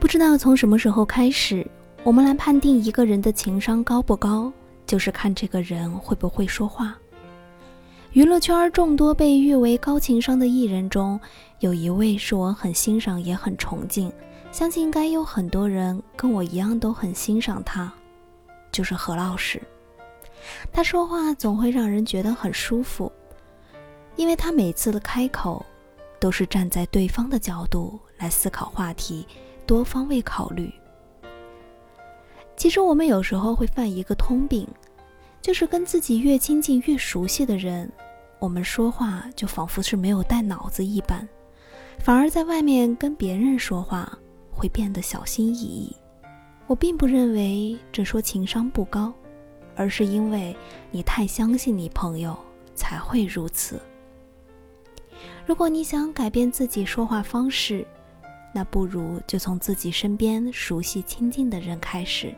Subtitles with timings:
[0.00, 1.64] 不知道从什么时候开始，
[2.02, 4.50] 我们来判定一个人的情商高不高，
[4.86, 6.96] 就是看这个人会不会说话。
[8.12, 11.20] 娱乐圈众多被誉为高情商的艺人中，
[11.58, 14.10] 有一位是我很欣赏也很崇敬，
[14.50, 17.92] 相信应该有很多人跟我一样都很欣赏他，
[18.72, 19.60] 就是何老师。
[20.72, 23.12] 他说话总会让人觉得很舒服，
[24.16, 25.64] 因为他每次的开口
[26.18, 29.26] 都是站在对方的角度来思考话题。
[29.70, 30.68] 多方位考虑。
[32.56, 34.66] 其实我们有时候会犯一个通病，
[35.40, 37.88] 就是跟自己越亲近、越熟悉的人，
[38.40, 41.28] 我们说话就仿佛是没有带脑子一般，
[42.00, 44.12] 反而在外面跟别人说话
[44.50, 45.94] 会变得小心翼翼。
[46.66, 49.14] 我并不认为这说情商不高，
[49.76, 50.56] 而是因为
[50.90, 52.36] 你太相信你朋友
[52.74, 53.80] 才会如此。
[55.46, 57.86] 如果你想改变自己说话方式，
[58.52, 62.34] 那不如就从自己身边熟悉亲近的人开始，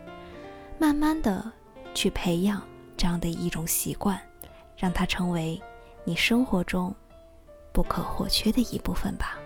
[0.79, 1.51] 慢慢的
[1.95, 2.63] 去培养
[2.97, 4.21] 这样的一种习惯，
[4.77, 5.61] 让它成为
[6.05, 6.95] 你生活中
[7.73, 9.39] 不可或缺的一部分吧。